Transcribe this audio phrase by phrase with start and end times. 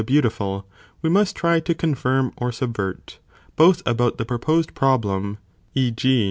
[0.01, 0.65] 2.) beautiful,
[1.03, 3.19] we must try to confirm or subvert,
[3.55, 5.37] both about the proposed (problem),
[5.75, 5.91] e.
[5.91, 6.19] g.